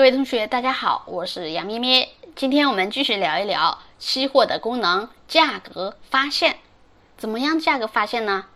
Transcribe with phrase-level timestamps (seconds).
[0.00, 2.08] 各位同学，大家好，我是杨咩咩。
[2.34, 6.56] 今天我们继续聊一聊期货的功能——价格发现。
[7.18, 8.46] 怎么样价格发现呢？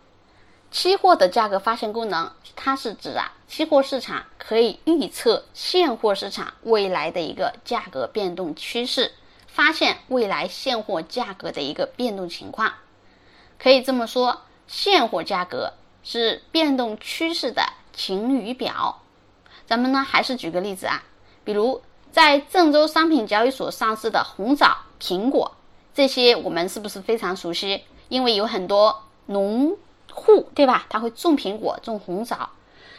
[0.70, 9.12] 期货的价格发现功能，它是指啊，期货市场可以预测现货市场未来的一个价格变动趋势，
[9.46, 12.72] 发现未来现货价格的一个变动情况。
[13.58, 19.02] 可以这么说，现货价格是变动趋势的晴雨表。
[19.66, 21.02] 咱们呢，还是举个例子啊。
[21.44, 21.80] 比如
[22.10, 25.52] 在郑州商品交易所上市的红枣、苹果
[25.94, 27.82] 这些，我们是不是非常熟悉？
[28.08, 29.76] 因为有很多农
[30.12, 30.86] 户，对吧？
[30.88, 32.50] 他会种苹果、种红枣。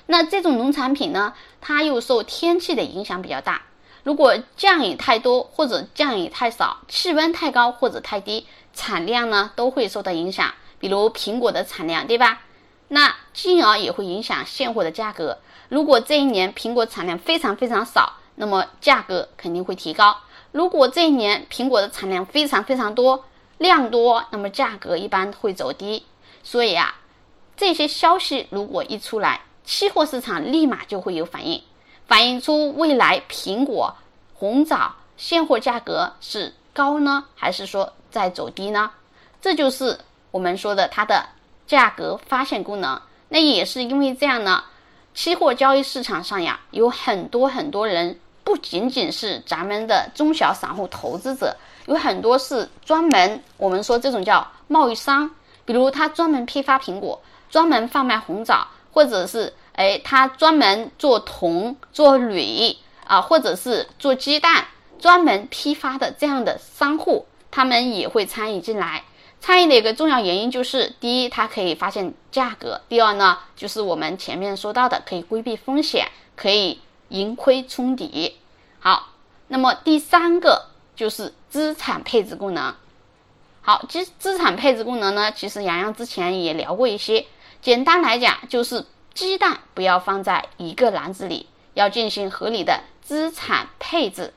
[0.07, 3.63] 那这种农产品呢，它又受天气的影响比较大。
[4.03, 10.53] 如果降雨太多或者降雨太少，气温太高或者太低，产量呢都会受到影响。
[10.77, 12.41] 比如苹果的产量，对吧？
[12.89, 15.39] 那进而也会影响现货的价格。
[15.69, 20.17] 如果这一年苹果产量非常非常少，那么价格肯定会提高。
[20.51, 23.25] 如果这一年苹果的产量非常非常多，
[23.57, 26.05] 量多，那么价格一般会走低。
[26.43, 26.95] 所以啊，
[27.57, 31.61] 这些消息如果一出来，期货市场立马就会有反应，
[32.07, 33.95] 反映出未来苹果、
[34.33, 38.91] 红枣现货价格是高呢，还是说在走低呢？
[39.41, 39.99] 这就是
[40.31, 41.25] 我们说的它的
[41.67, 43.01] 价格发现功能。
[43.29, 44.63] 那也是因为这样呢，
[45.13, 48.19] 期货交易市场上呀，有很多很多人。
[48.45, 51.53] 不仅仅是咱们的中小散户投资者，
[51.87, 55.29] 有很多是专门我们说这种叫贸易商，
[55.65, 64.65] 比如他专门批发苹果，专门贩卖红枣，或者是哎他专门做铜、做铝啊，或者是做鸡蛋，
[64.99, 69.03] 专门批发的这样的商户，他们也会参与进来。
[69.41, 76.79] 参与的一个重要原因就是，第一，它可以发现价格；第二呢，就是我们前面说到的，可以规避风险，可以。
[77.09, 78.35] 盈亏冲抵，
[78.79, 79.09] 好，
[79.47, 82.73] 那么第三个就是资产配置功能。
[83.61, 87.25] 好，资资产配置功能呢，其实洋洋之前也聊过一些。
[87.61, 94.33] 简单来讲，就是鸡蛋不要放在一个篮子里，要进行合理的资产配置，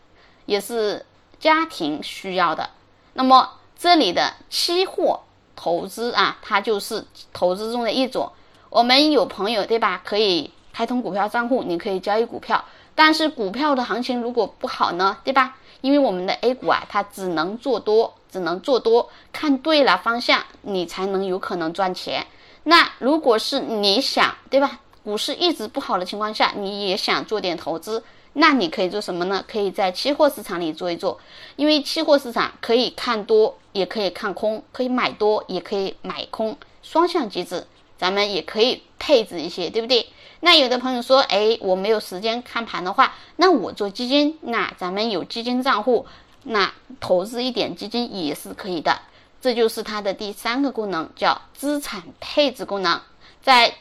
[0.47, 1.04] 也是
[1.38, 2.71] 家庭需要的。
[3.12, 5.21] 那么这里的期货
[5.56, 8.32] 投资啊，它就是投资中的一种。
[8.71, 10.00] 我们有朋友对吧？
[10.04, 10.53] 可以。
[10.78, 15.56] 开通股票账户，你可以交易股票，但是股票的行情如果不好呢，对吧？
[15.81, 22.25] 因为我们的 A 股啊，它只能做多，只能做多，看对了方向，你才能有可能赚钱。
[22.62, 24.78] 那如果是你想，对吧？
[25.03, 29.45] 股市一直不好的情况下，你也想做点投资，那你可以做什么呢？
[29.49, 31.19] 可以在期货市场里做一做，
[31.56, 37.66] 因为期货市场可以看多，也可以看空，可以买多，也可以买空，双向机制，
[37.97, 40.06] 咱们也可以配置一些，对不对？
[40.41, 46.06] 那有的朋友说，哎，我没有时间看盘的话，那我做基金，那咱们有基金账户，
[46.44, 49.00] 那投资一点基金也是可以的。
[49.41, 53.00] 这就是它的第三个功能，叫资产配置功能。
[53.43, 53.75] 再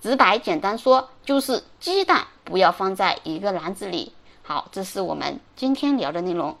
[0.00, 4.12] 直白简单说，就是鸡蛋不要放在一个篮子里。
[4.42, 6.56] 好，这是我们今天聊的内容。